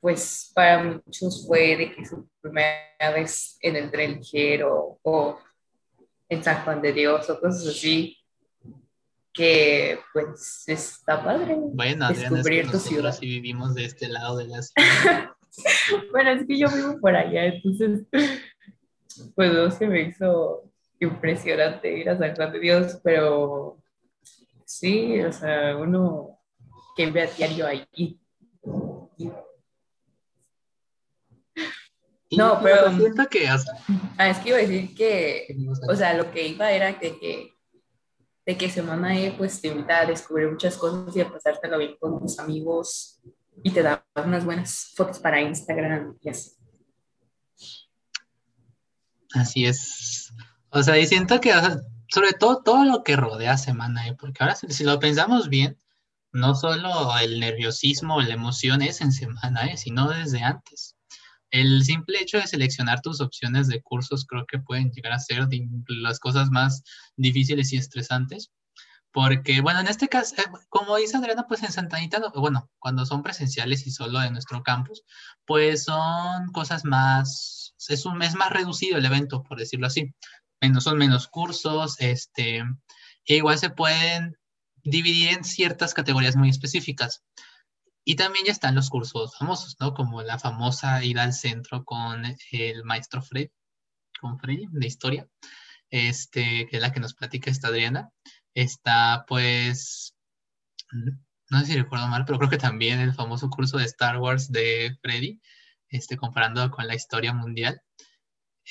[0.00, 5.38] pues para muchos fue de que su primera vez en el tren ligero o
[6.28, 8.18] en San Juan de Dios o cosas así,
[9.32, 13.12] que pues está padre bueno, descubrir tu ciudad.
[13.12, 15.30] Si vivimos de este lado de la ciudad.
[16.10, 18.06] bueno, es que yo vivo por allá, entonces,
[19.36, 20.73] pues no se me hizo
[21.04, 23.78] impresionante ir a San Juan de Dios, pero
[24.64, 26.38] sí, o sea, uno
[26.96, 28.20] que ve a diario ahí.
[32.36, 32.96] No, pero.
[32.96, 33.48] Siento que.
[34.18, 35.56] Ah, es que iba a decir que.
[35.88, 37.50] O sea, lo que iba era de que.
[38.46, 41.96] De que Semana E, pues te invita a descubrir muchas cosas y a pasártelo bien
[41.98, 43.22] con tus amigos
[43.62, 46.50] y te da unas buenas fotos para Instagram y así.
[49.32, 50.23] Así es.
[50.74, 51.52] O sea, y siento que,
[52.08, 55.80] sobre todo, todo lo que rodea Semana E, porque ahora, si, lo pensamos bien,
[56.32, 60.94] no solo el nerviosismo, la emoción es en Semana E, sino desde antes
[61.54, 65.46] el simple hecho de seleccionar tus opciones de cursos creo que pueden llegar a ser
[65.86, 66.82] las cosas más
[67.16, 68.50] difíciles y estresantes.
[69.12, 73.06] Porque, bueno, en este caso, eh, como dice Adriana, pues en Santa Anita, bueno, cuando
[73.06, 75.04] son presenciales y solo de nuestro campus,
[75.46, 80.12] pues son cosas más, es, un, es más reducido el evento, por decirlo así.
[80.64, 82.64] Menos, son menos cursos, este,
[83.26, 84.34] e igual se pueden
[84.82, 87.22] dividir en ciertas categorías muy específicas.
[88.02, 89.92] Y también ya están los cursos famosos, ¿no?
[89.92, 93.48] Como la famosa ida al centro con el maestro Fred,
[94.18, 95.28] con Freddy, de historia,
[95.90, 98.08] este, que es la que nos platica esta Adriana.
[98.54, 100.14] Está, pues,
[101.50, 104.50] no sé si recuerdo mal, pero creo que también el famoso curso de Star Wars
[104.50, 105.40] de Freddy,
[105.90, 107.82] este, comparando con la historia mundial.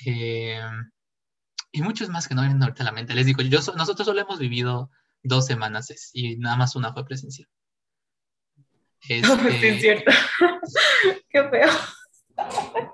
[0.05, 0.59] Eh,
[1.73, 3.15] y muchos más que no vienen ahorita a la mente.
[3.15, 4.91] Les digo, yo, nosotros solo hemos vivido
[5.23, 7.49] dos semanas y nada más una fue presencial.
[9.09, 9.69] Este...
[9.69, 10.11] es cierto.
[11.29, 11.69] Qué feo.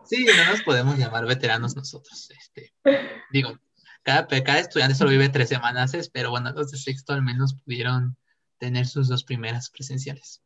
[0.06, 2.32] Sí, no nos podemos llamar veteranos nosotros.
[2.32, 2.74] Este,
[3.32, 3.60] digo,
[4.02, 8.18] cada, cada estudiante solo vive tres semanas, pero bueno, los de sexto al menos pudieron
[8.58, 10.42] tener sus dos primeras presenciales.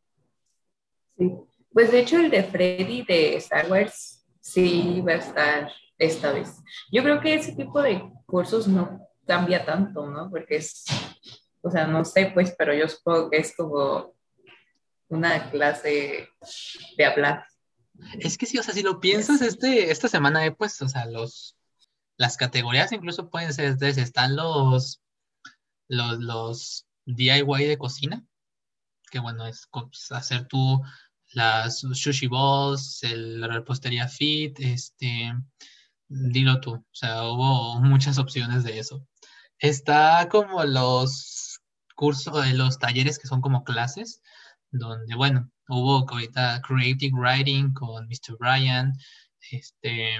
[1.16, 1.32] Sí,
[1.72, 6.56] pues de hecho el de Freddy de Star Wars sí va a estar esta vez.
[6.92, 10.30] Yo creo que ese tipo de cursos no cambia tanto, ¿no?
[10.30, 10.84] Porque es,
[11.62, 14.14] o sea, no sé, pues, pero yo supongo que es como
[15.08, 16.28] una clase
[16.96, 17.46] de hablar.
[18.18, 21.06] Es que sí, o sea, si lo piensas, este, esta semana he puesto, o sea,
[21.06, 21.56] los,
[22.16, 25.00] las categorías incluso pueden ser desde, están los,
[25.88, 28.24] los, los DIY de cocina,
[29.10, 30.82] que bueno, es pues, hacer tú
[31.32, 35.32] las sushi balls, el, la repostería fit, este,
[36.08, 39.06] dilo tú, o sea, hubo muchas opciones de eso.
[39.58, 41.60] Está como los
[41.94, 44.22] cursos, eh, los talleres que son como clases,
[44.70, 48.36] donde, bueno, hubo ahorita Creative Writing con Mr.
[48.38, 48.92] Brian,
[49.50, 50.18] este,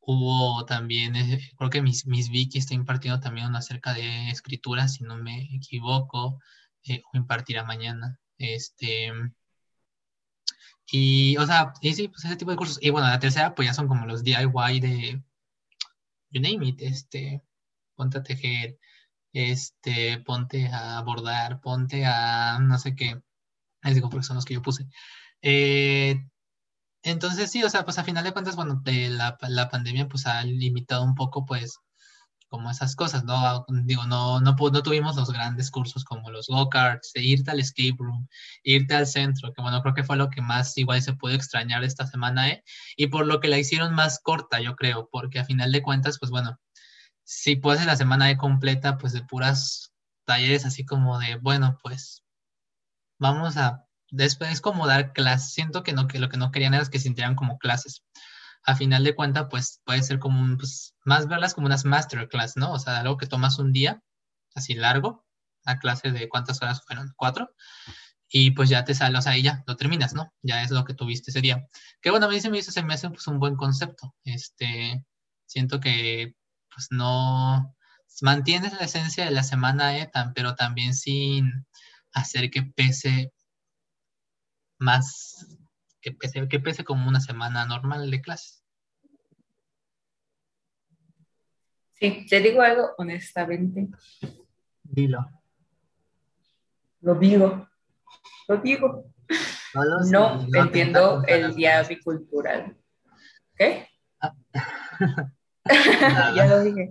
[0.00, 5.04] hubo también, eh, creo que Miss, Vicky está impartiendo también una acerca de escritura, si
[5.04, 6.40] no me equivoco,
[6.84, 9.12] eh, o impartirá mañana, este,
[10.90, 13.68] y, o sea, y sí, pues ese tipo de cursos, y bueno, la tercera, pues
[13.68, 15.22] ya son como los DIY de,
[16.30, 17.42] you name it, este,
[17.96, 18.78] ponte a tejer,
[19.32, 23.22] este, ponte a bordar, ponte a no sé qué,
[23.82, 24.86] Les digo porque son los que yo puse.
[25.42, 26.16] Eh,
[27.02, 30.44] entonces sí, o sea, pues a final de cuentas, bueno, la, la pandemia pues ha
[30.44, 31.78] limitado un poco pues
[32.54, 33.66] como esas cosas, ¿no?
[33.82, 38.28] Digo, no, no, no tuvimos los grandes cursos como los go-karts, irte al escape room,
[38.62, 41.82] irte al centro, que bueno, creo que fue lo que más igual se pudo extrañar
[41.82, 42.62] esta semana, ¿eh?
[42.96, 46.20] Y por lo que la hicieron más corta, yo creo, porque a final de cuentas,
[46.20, 46.60] pues bueno,
[47.24, 49.92] si puedes la semana E completa, pues de puras
[50.24, 52.22] talleres así como de, bueno, pues
[53.18, 56.74] vamos a, después es como dar clases, siento que no, que lo que no querían
[56.74, 58.04] era que sintieran como clases
[58.64, 62.56] a final de cuentas, pues puede ser como un, pues, más verlas como unas masterclass,
[62.56, 62.72] ¿no?
[62.72, 64.02] O sea, algo que tomas un día,
[64.54, 65.24] así largo,
[65.64, 67.50] la clase de cuántas horas fueron, cuatro,
[68.28, 70.32] y pues ya te sale, o sea, ahí ya lo terminas, ¿no?
[70.42, 71.66] Ya es lo que tuviste ese día.
[72.00, 74.14] Que bueno, me dice, me dice, se me hace pues, un buen concepto.
[74.24, 75.04] Este,
[75.46, 76.34] siento que
[76.74, 77.74] pues no
[78.22, 81.66] mantienes la esencia de la semana ETA, pero también sin
[82.12, 83.32] hacer que pese
[84.78, 85.46] más
[86.04, 88.62] que pese, que pese como una semana normal de clases.
[91.92, 93.88] Sí, te digo algo honestamente.
[94.82, 95.26] Dilo.
[97.00, 97.66] Lo digo.
[98.48, 99.06] Lo digo.
[100.10, 102.76] No, entiendo el día bicultural.
[103.56, 103.88] ¿Qué?
[104.20, 104.34] Ah.
[106.36, 106.90] ya lo dije.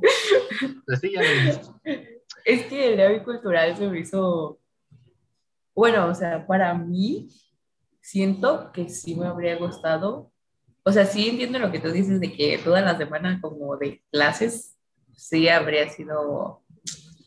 [0.87, 2.23] Pues sí, ya lo dije.
[2.45, 4.59] Es que el día bicultural se me hizo.
[5.75, 7.29] Bueno, o sea, para mí
[8.03, 10.31] siento que sí me habría gustado.
[10.83, 14.03] O sea, sí entiendo lo que tú dices de que toda la semana como de
[14.11, 14.77] clases
[15.15, 16.61] sí habría sido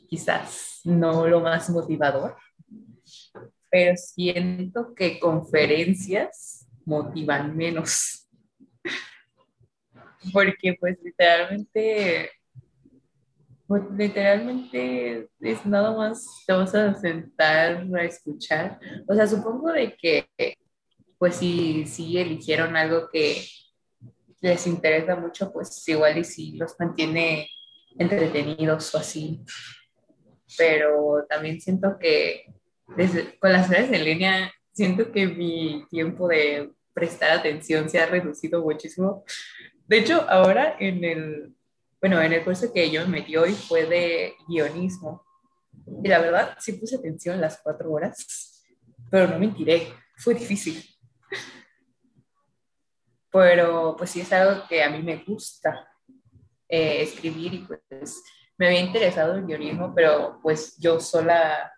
[0.09, 2.37] quizás no lo más motivador,
[3.71, 8.29] pero siento que conferencias motivan menos.
[10.33, 12.31] Porque pues literalmente,
[13.67, 18.79] pues literalmente es nada más te vas a sentar a escuchar.
[19.09, 20.29] O sea, supongo de que
[21.19, 23.47] pues si, si eligieron algo que
[24.41, 27.49] les interesa mucho, pues igual y si los mantiene
[27.99, 29.43] entretenidos o así.
[30.57, 32.53] Pero también siento que
[33.41, 38.63] con las clases en línea, siento que mi tiempo de prestar atención se ha reducido
[38.63, 39.25] muchísimo.
[39.87, 41.55] De hecho, ahora en el,
[42.01, 45.25] bueno, en el curso que yo me metí hoy fue de guionismo.
[46.03, 48.65] Y la verdad, sí puse atención las cuatro horas,
[49.11, 50.96] pero no mentiré, fue difícil
[53.31, 55.89] pero pues sí es algo que a mí me gusta
[56.69, 58.23] eh, escribir y pues
[58.57, 61.73] me había interesado el guionismo, pero pues yo sola,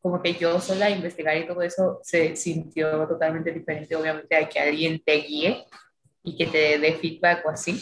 [0.00, 3.94] como que yo sola investigar y todo eso se sintió totalmente diferente.
[3.94, 5.64] Obviamente hay que alguien te guíe
[6.22, 7.80] y que te dé feedback o así.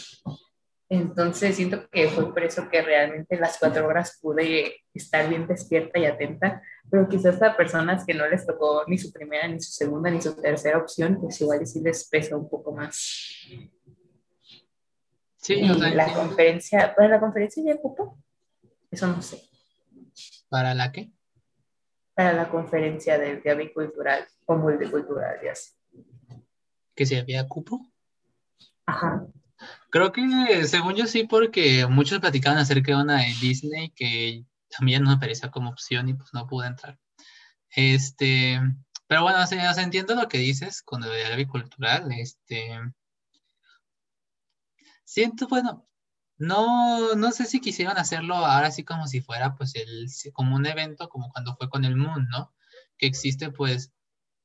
[0.87, 5.97] Entonces siento que fue por eso que realmente las cuatro horas pude estar bien despierta
[5.97, 9.71] y atenta, pero quizás a personas que no les tocó ni su primera, ni su
[9.71, 12.95] segunda, ni su tercera opción, pues igual sí les pesa un poco más.
[15.37, 18.19] Sí, y la conferencia, ¿para la conferencia ya cupo?
[18.91, 19.41] Eso no sé.
[20.49, 21.11] ¿Para la qué?
[22.13, 25.73] Para la conferencia de, de avicultural o multicultural, ya sé.
[26.95, 27.81] ¿Que si había cupo?
[28.85, 29.27] Ajá.
[29.89, 34.99] Creo que, según yo, sí, porque muchos platicaban acerca de una de Disney que ya
[34.99, 36.99] no me parecía como opción y pues no pude entrar.
[37.69, 38.59] Este,
[39.07, 42.11] pero bueno, o entiendo lo que dices con lo de avicultural.
[42.11, 42.79] Este,
[45.03, 45.87] siento, bueno,
[46.37, 50.65] no, no sé si quisieran hacerlo ahora sí como si fuera pues el, como un
[50.65, 52.53] evento como cuando fue con el Moon, ¿no?
[52.97, 53.93] Que existe pues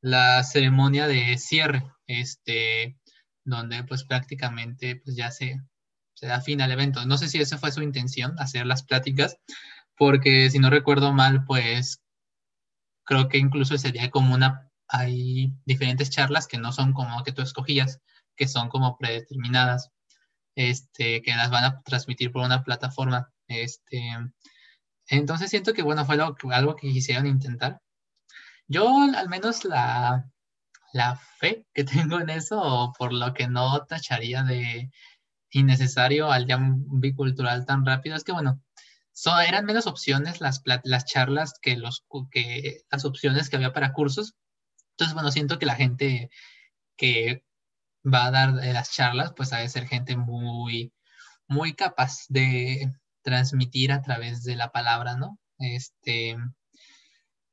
[0.00, 2.98] la ceremonia de cierre, este,
[3.50, 5.60] donde pues prácticamente pues ya se,
[6.14, 7.04] se da fin al evento.
[7.06, 9.36] No sé si esa fue su intención, hacer las pláticas,
[9.96, 12.02] porque si no recuerdo mal, pues
[13.04, 17.42] creo que incluso sería como una, hay diferentes charlas que no son como que tú
[17.42, 18.00] escogías,
[18.36, 19.90] que son como predeterminadas,
[20.54, 23.32] este, que las van a transmitir por una plataforma.
[23.48, 24.00] Este,
[25.08, 26.16] entonces siento que bueno, fue
[26.54, 27.80] algo que quisieron intentar.
[28.68, 30.30] Yo al menos la,
[30.92, 34.90] la fe que tengo en eso, o por lo que no tacharía de
[35.50, 38.62] innecesario al ya bicultural tan rápido, es que bueno,
[39.46, 44.34] eran menos opciones las, las charlas que, las opciones que había para cursos.
[44.92, 46.30] Entonces, bueno, siento que la gente
[46.96, 47.44] que
[48.04, 50.92] va a dar las charlas, pues ha de ser gente muy,
[51.48, 55.38] muy capaz de transmitir a través de la palabra, ¿no?
[55.58, 56.36] Este,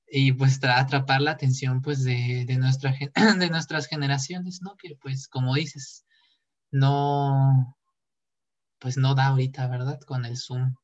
[0.10, 2.96] y pues atrapar la atención pues de, de, nuestra,
[3.40, 4.76] de nuestras generaciones, ¿no?
[4.78, 6.06] Que pues como dices,
[6.72, 7.78] no,
[8.80, 10.00] pues no da ahorita, ¿verdad?
[10.02, 10.76] Con el Zoom.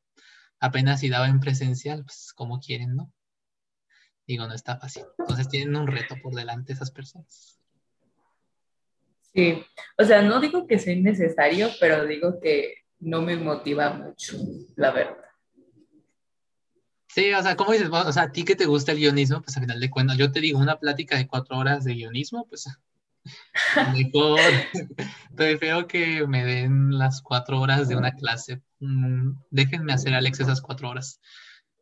[0.59, 3.11] Apenas si daba en presencial, pues como quieren, ¿no?
[4.27, 5.03] digo, no está fácil.
[5.19, 7.59] Entonces tienen un reto por delante esas personas.
[9.33, 9.63] Sí,
[9.97, 14.37] o sea, no digo que sea innecesario, pero digo que no me motiva mucho,
[14.75, 15.22] la verdad.
[17.13, 17.89] Sí, o sea, ¿cómo dices?
[17.91, 20.31] O sea, a ti que te gusta el guionismo, pues al final de cuentas, yo
[20.31, 22.67] te digo, una plática de cuatro horas de guionismo, pues
[23.93, 24.39] mejor
[25.35, 28.63] prefiero que me den las cuatro horas de una clase.
[28.79, 31.19] Mm, déjenme hacer, Alex, esas cuatro horas.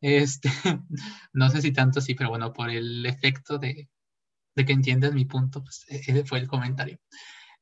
[0.02, 0.50] Este,
[1.34, 3.90] no sé si tanto sí, pero bueno, por el efecto de,
[4.56, 7.00] de que entiendas mi punto, pues e-, ese fue el comentario.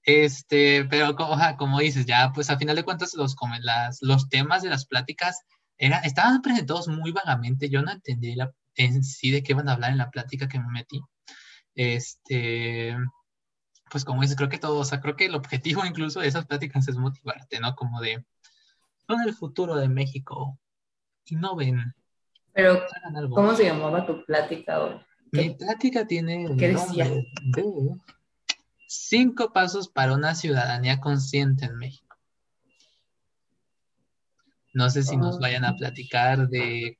[0.03, 4.69] Este, pero como dices, ya pues al final de cuentas los, las, los temas de
[4.69, 5.43] las pláticas
[5.79, 9.73] era, estaban presentados muy vagamente, yo no entendí la, en sí de qué iban a
[9.73, 11.01] hablar en la plática que me metí.
[11.73, 12.95] Este,
[13.89, 16.45] pues como dices, creo que todo, o sea, creo que el objetivo incluso de esas
[16.45, 17.75] pláticas es motivarte, ¿no?
[17.75, 18.23] Como de,
[19.07, 20.59] son el futuro de México,
[21.25, 21.93] y no ven.
[22.53, 22.83] Pero,
[23.33, 24.99] ¿cómo se llamaba tu plática hoy?
[25.31, 27.05] Mi plática tiene ¿Qué decía?
[27.05, 27.63] de
[28.87, 32.08] Cinco pasos para una ciudadanía consciente en México.
[34.79, 35.39] No sé si nos ah.
[35.41, 36.97] vayan a platicar de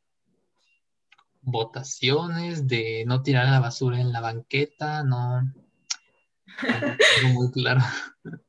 [1.39, 5.44] votaciones, de no tirar la basura en la banqueta, no.
[5.44, 7.80] no muy claro.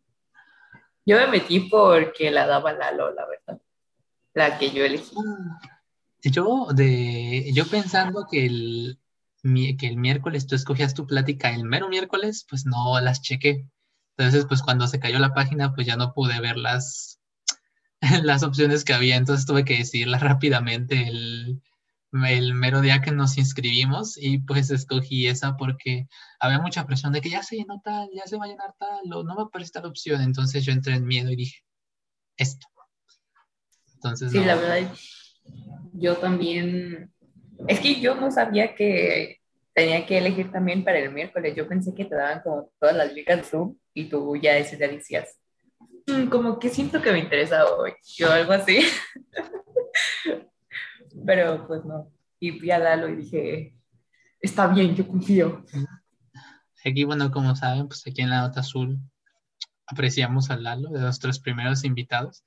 [1.06, 3.62] Yo me metí porque la daba Lalo, la verdad.
[4.34, 5.14] La que yo elegí.
[6.22, 8.98] Yo, de, yo pensando que el,
[9.42, 13.66] que el miércoles tú escogías tu plática el mero miércoles, pues no las chequé.
[14.16, 16.58] Entonces, pues cuando se cayó la página, pues ya no pude ver
[18.22, 19.16] las, opciones que había.
[19.16, 21.60] Entonces tuve que decidirlas rápidamente el,
[22.12, 26.08] el mero día que nos inscribimos y pues escogí esa porque
[26.38, 29.12] había mucha presión de que ya se llenó tal, ya se va a llenar tal,
[29.12, 30.20] o no me aparece tal opción.
[30.22, 31.58] Entonces yo entré en miedo y dije,
[32.36, 32.66] esto.
[33.94, 34.90] Entonces, sí, la verdad,
[35.92, 37.12] yo también
[37.68, 39.40] es que yo no sabía que
[39.74, 41.54] tenía que elegir también para el miércoles.
[41.54, 45.39] Yo pensé que te daban como todas las ligas Zoom y tú ya decías, mm,
[46.30, 47.92] como que siento que me interesa hoy,
[48.26, 48.80] o algo así.
[51.26, 52.10] Pero pues no.
[52.38, 53.74] Y fui a Lalo y dije,
[54.40, 55.64] está bien, yo confío.
[56.84, 58.98] Aquí, bueno, como saben, pues aquí en la Nota Azul
[59.86, 62.44] apreciamos a Lalo, de los tres primeros invitados.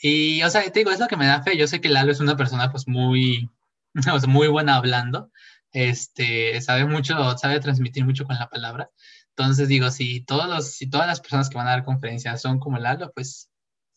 [0.00, 1.56] Y, o sea, te digo, es lo que me da fe.
[1.56, 3.50] Yo sé que Lalo es una persona, pues, muy,
[4.28, 5.30] muy buena hablando,
[5.72, 8.90] este, sabe mucho, sabe transmitir mucho con la palabra.
[9.36, 12.60] Entonces digo, si, todos los, si todas las personas que van a dar conferencias son
[12.60, 13.50] como Lalo, pues,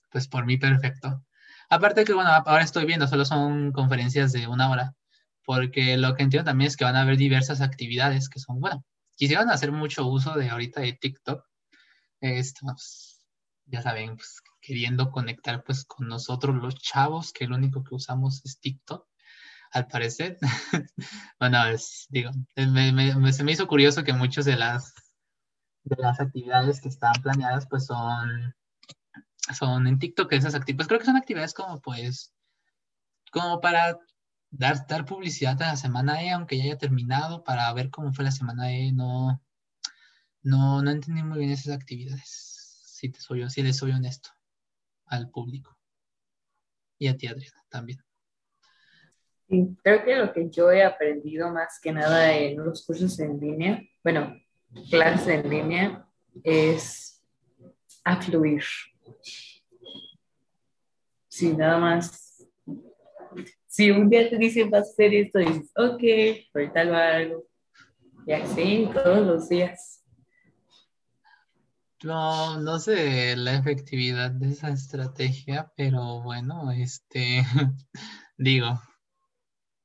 [0.10, 1.24] pues por mí perfecto.
[1.70, 4.94] Aparte que, bueno, ahora estoy viendo, solo son conferencias de una hora,
[5.46, 8.84] porque lo que entiendo también es que van a haber diversas actividades que son, bueno,
[9.16, 11.46] quisieron hacer mucho uso de ahorita de TikTok.
[12.22, 13.26] Esto, pues,
[13.66, 18.42] ya saben, pues queriendo conectar pues con nosotros los chavos, que lo único que usamos
[18.44, 19.08] es TikTok
[19.72, 20.38] al parecer.
[21.40, 24.94] bueno, es, digo, se me hizo curioso que muchas de las,
[25.88, 28.56] de las actividades que están planeadas, pues son,
[29.58, 32.34] son en TikTok, esas actividades, pues creo que son actividades como, pues,
[33.32, 34.00] como para
[34.50, 38.26] dar, dar publicidad a la semana E, aunque ya haya terminado, para ver cómo fue
[38.26, 39.42] la semana E, no,
[40.42, 42.56] no, no entendí muy bien esas actividades.
[42.86, 44.30] Si te soy, si les soy honesto
[45.06, 45.78] al público.
[46.98, 48.00] Y a ti, Adriana, también.
[49.48, 53.82] Creo que lo que yo he aprendido más que nada en los cursos en línea,
[54.04, 54.36] bueno,
[54.90, 56.08] clases en línea,
[56.44, 57.22] es
[58.04, 58.64] a fluir.
[61.28, 62.48] Sí, nada más.
[63.68, 66.04] Si un día te dicen vas a hacer esto, dices, ok,
[66.54, 67.44] ahorita lo hago.
[68.26, 70.04] Y así todos los días.
[72.04, 77.44] No, no sé la efectividad de esa estrategia, pero bueno, este,
[78.38, 78.80] digo,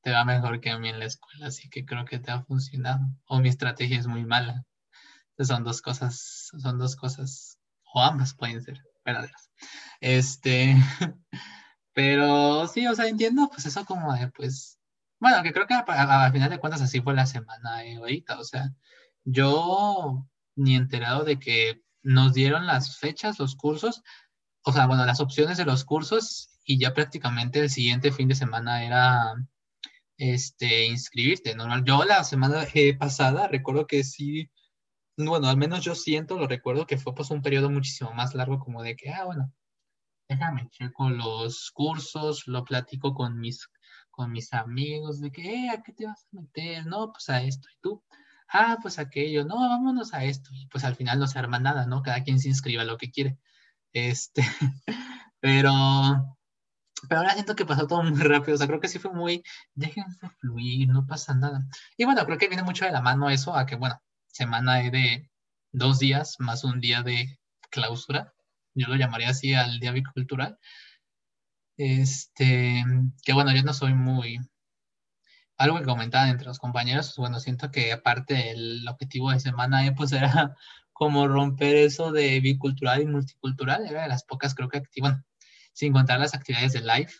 [0.01, 2.43] te va mejor que a mí en la escuela, así que creo que te ha
[2.43, 3.05] funcionado.
[3.25, 4.65] O mi estrategia es muy mala.
[5.39, 7.59] Son dos cosas, son dos cosas,
[7.93, 9.49] o ambas pueden ser verdaderas.
[10.01, 10.75] Este,
[11.93, 14.79] pero sí, o sea, entiendo, pues eso como de, pues,
[15.19, 18.43] bueno, que creo que a, final de cuentas así fue la semana de ahorita, o
[18.43, 18.73] sea,
[19.23, 24.03] yo ni enterado de que nos dieron las fechas, los cursos,
[24.63, 28.35] o sea, bueno, las opciones de los cursos y ya prácticamente el siguiente fin de
[28.35, 29.33] semana era
[30.17, 31.55] este, inscribirte.
[31.55, 31.83] Normal.
[31.85, 34.49] Yo la semana eh, pasada recuerdo que sí,
[35.17, 38.59] bueno, al menos yo siento, lo recuerdo que fue pues un periodo muchísimo más largo
[38.59, 39.51] como de que, ah, bueno,
[40.29, 43.69] déjame checo los cursos, lo platico con mis,
[44.11, 46.85] con mis amigos de que, eh, ¿a qué te vas a meter?
[46.85, 47.67] No, pues a esto.
[47.71, 48.03] ¿Y tú?
[48.49, 49.45] Ah, pues aquello.
[49.45, 50.49] No, vámonos a esto.
[50.53, 52.01] Y pues al final no se arma nada, ¿no?
[52.03, 53.37] Cada quien se inscriba lo que quiere.
[53.93, 54.43] Este,
[55.39, 55.71] pero
[57.07, 59.43] pero ahora siento que pasó todo muy rápido, o sea, creo que sí fue muy,
[59.73, 61.65] déjense fluir, no pasa nada.
[61.97, 64.01] Y bueno, creo que viene mucho de la mano eso, a que, bueno,
[64.33, 65.29] semana de
[65.71, 68.33] dos días más un día de clausura,
[68.75, 70.57] yo lo llamaría así al día bicultural.
[71.77, 72.83] Este,
[73.23, 74.39] que bueno, yo no soy muy,
[75.57, 79.85] algo que comentaban entre los compañeros, pues bueno, siento que aparte el objetivo de semana
[79.85, 80.55] E, pues era
[80.93, 85.25] como romper eso de bicultural y multicultural, era de las pocas creo que activan,
[85.73, 87.11] sin contar las actividades de live,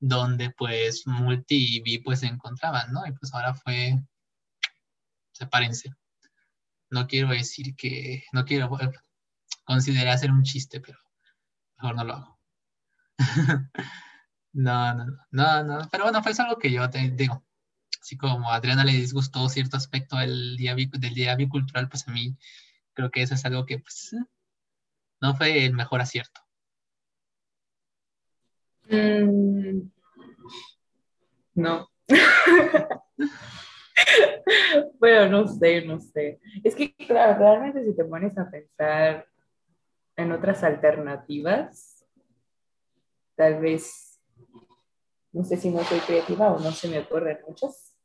[0.00, 3.06] donde pues multi y bi pues se encontraban, ¿no?
[3.06, 4.02] Y pues ahora fue,
[5.32, 5.90] sepárense.
[6.92, 8.68] No quiero decir que, no quiero
[9.64, 10.98] considerar hacer un chiste, pero
[11.78, 12.40] mejor no lo hago.
[14.52, 17.42] no, no, no, no, pero bueno, fue algo que yo te digo,
[17.98, 22.12] así como a Adriana le disgustó cierto aspecto del día, del día bicultural, pues a
[22.12, 22.36] mí
[22.92, 24.14] creo que eso es algo que pues,
[25.22, 26.42] no fue el mejor acierto.
[28.90, 29.90] Mm,
[31.54, 31.88] no.
[34.98, 36.40] bueno, no sé, no sé.
[36.64, 39.26] Es que, claro, realmente si te pones a pensar
[40.16, 42.04] en otras alternativas,
[43.34, 44.20] tal vez,
[45.32, 47.96] no sé si no soy creativa o no se me ocurren muchas,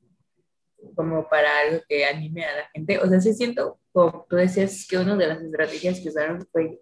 [0.96, 3.00] como para algo que anime a la gente.
[3.00, 6.80] O sea, sí siento, como tú decías, que una de las estrategias que usaron fue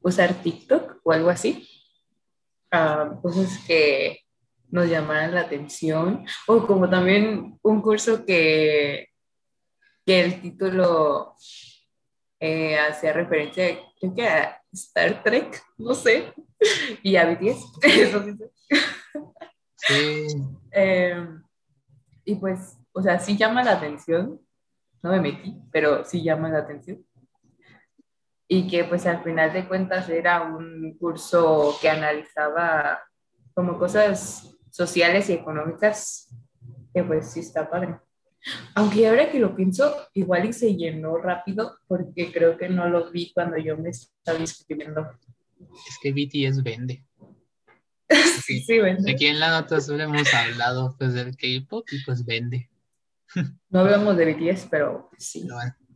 [0.00, 1.68] usar TikTok o algo así.
[2.72, 4.21] Uh, cosas que
[4.72, 6.26] nos llamaran la atención.
[6.48, 9.10] O como también un curso que,
[10.04, 11.36] que el título
[12.40, 16.32] eh, hacía referencia, creo que a Star Trek, no sé,
[17.04, 18.36] y a BTS, eso sí.
[19.76, 20.26] sí.
[20.72, 21.28] Eh,
[22.24, 24.40] y pues o sea, sí llama la atención,
[25.02, 27.04] no me metí, pero sí llama la atención.
[28.46, 33.00] Y que pues al final de cuentas era un curso que analizaba
[33.54, 36.34] como cosas sociales y económicas,
[36.92, 37.96] que pues sí está padre.
[38.74, 43.10] Aunque ahora que lo pienso, igual y se llenó rápido porque creo que no lo
[43.12, 45.06] vi cuando yo me estaba inscribiendo.
[45.88, 47.04] Es que BTS vende.
[48.44, 49.12] sí, sí, vende.
[49.12, 52.68] Aquí en la nota solo hemos hablado pues del K-pop y pues vende.
[53.70, 55.46] No hablamos de BTS, pero sí.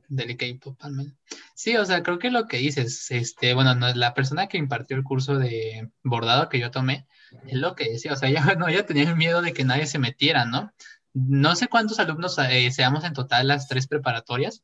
[0.09, 1.15] Del K-pop al menos.
[1.55, 4.97] Sí, o sea, creo que lo que dices, este, bueno, no, la persona que impartió
[4.97, 7.07] el curso de bordado que yo tomé,
[7.47, 9.87] es lo que decía, o sea, ya, no, ya tenía el miedo de que nadie
[9.87, 10.73] se metiera, ¿no?
[11.15, 14.63] No sé cuántos alumnos eh, seamos en total las tres preparatorias,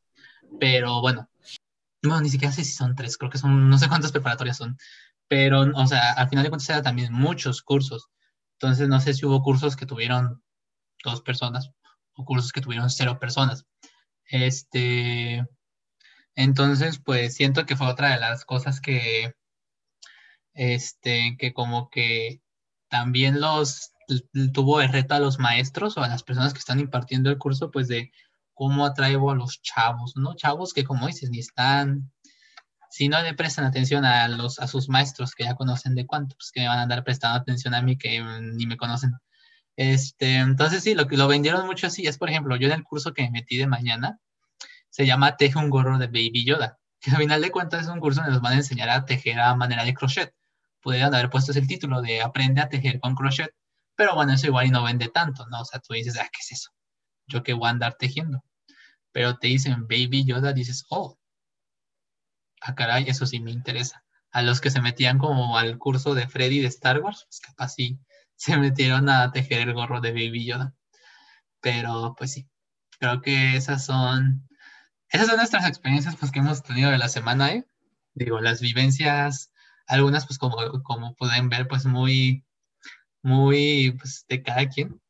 [0.59, 1.29] pero bueno,
[2.01, 4.77] no, ni siquiera sé si son tres, creo que son, no sé cuántas preparatorias son,
[5.27, 8.09] pero, o sea, al final de cuentas eran también muchos cursos,
[8.59, 10.43] entonces no sé si hubo cursos que tuvieron
[11.03, 11.71] dos personas,
[12.15, 13.65] o cursos que tuvieron cero personas.
[14.27, 15.45] Este,
[16.35, 19.35] entonces, pues siento que fue otra de las cosas que,
[20.53, 22.41] este, que como que
[22.89, 23.91] también los
[24.53, 27.71] tuvo de reto a los maestros o a las personas que están impartiendo el curso,
[27.71, 28.11] pues de
[28.53, 30.35] cómo atraigo a los chavos, ¿no?
[30.35, 32.11] Chavos que como dices, ni están,
[32.89, 36.35] si no le prestan atención a los, a sus maestros que ya conocen de cuánto,
[36.35, 39.13] pues que me van a andar prestando atención a mí que ni me conocen.
[39.75, 42.83] Este, entonces sí, lo que lo vendieron mucho así es, por ejemplo, yo en el
[42.83, 44.19] curso que me metí de mañana,
[44.89, 47.99] se llama Teje un gorro de Baby Yoda, que al final de cuentas es un
[47.99, 50.33] curso donde nos van a enseñar a tejer a manera de crochet.
[50.81, 53.51] Pudieran haber puesto el título de Aprende a tejer con crochet,
[53.95, 55.61] pero bueno, eso igual y no vende tanto, ¿no?
[55.61, 56.71] O sea, tú dices, ah, ¿qué es eso?
[57.27, 58.43] Yo que voy a andar tejiendo.
[59.11, 61.17] Pero te dicen Baby Yoda, dices, oh,
[62.61, 64.03] ah, caray, eso sí me interesa.
[64.31, 67.69] A los que se metían como al curso de Freddy de Star Wars, pues capaz
[67.69, 67.99] sí
[68.45, 70.73] se metieron a tejer el gorro de Baby Yoda.
[71.61, 72.49] Pero pues sí,
[72.99, 74.49] creo que esas son,
[75.09, 77.65] esas son nuestras experiencias pues, que hemos tenido de la semana, ¿eh?
[78.15, 79.51] Digo, las vivencias,
[79.87, 82.45] algunas pues como, como pueden ver pues muy,
[83.23, 85.01] muy pues de cada quien.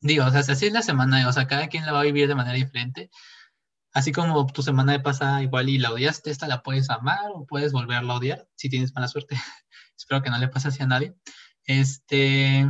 [0.00, 2.28] Digo, o sea, así es la semana, o sea, cada quien la va a vivir
[2.28, 3.10] de manera diferente.
[3.92, 7.46] Así como tu semana de pasada igual y la odiaste, esta la puedes amar o
[7.46, 9.36] puedes volverla a odiar si tienes mala suerte.
[9.98, 11.16] Espero que no le pase así a nadie.
[11.66, 12.66] Este,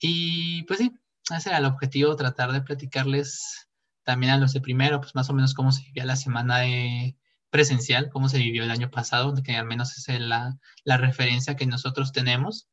[0.00, 0.92] y pues sí,
[1.36, 3.68] ese era el objetivo, tratar de platicarles
[4.02, 7.16] también a los de primero, pues más o menos cómo se vivía la semana de
[7.50, 11.66] presencial, cómo se vivió el año pasado, que al menos es la, la referencia que
[11.66, 12.68] nosotros tenemos.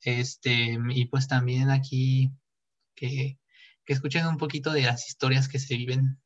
[0.00, 2.30] Este, y pues también aquí
[2.94, 3.38] que,
[3.84, 6.20] que escuchen un poquito de las historias que se viven,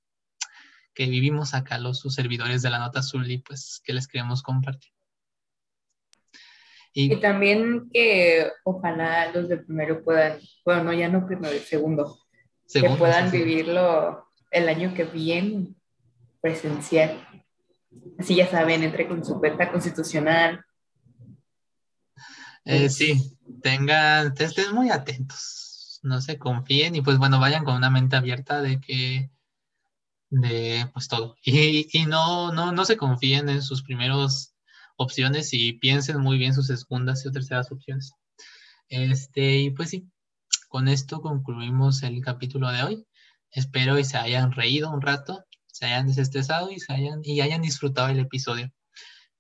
[0.94, 4.42] que vivimos acá los sus servidores de la Nota Azul y pues que les queremos
[4.42, 4.92] compartir.
[6.94, 12.18] Y, también que ojalá los de primero puedan, bueno, no, ya no primero, el segundo,
[12.72, 15.68] que puedan vivirlo el año que viene
[16.40, 17.26] presencial.
[18.18, 20.64] Así ya saben, entre con su cuenta constitucional.
[22.64, 27.90] Eh, sí, tengan, estén muy atentos, no se confíen y pues bueno, vayan con una
[27.90, 29.30] mente abierta de que,
[30.28, 31.36] de pues todo.
[31.42, 34.51] Y, y no, no, no se confíen en sus primeros
[34.96, 38.12] opciones y piensen muy bien sus segundas y terceras opciones.
[38.88, 40.10] Este, y pues sí,
[40.68, 43.06] con esto concluimos el capítulo de hoy.
[43.50, 47.62] Espero y se hayan reído un rato, se hayan desestresado y, se hayan, y hayan
[47.62, 48.72] disfrutado el episodio.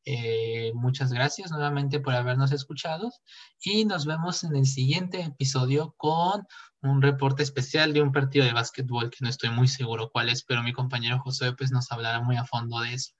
[0.04, 3.12] Eh, muchas gracias nuevamente por habernos escuchado
[3.60, 6.44] y nos vemos en el siguiente episodio con
[6.82, 10.42] un reporte especial de un partido de básquetbol que no estoy muy seguro cuál es,
[10.42, 13.12] pero mi compañero José pues nos hablará muy a fondo de eso.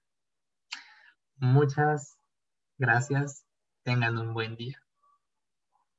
[1.37, 2.17] Muchas
[2.77, 3.45] gracias.
[3.83, 4.82] Tengan un buen día.